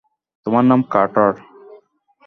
[0.45, 1.33] তোমার নাম কার্টার।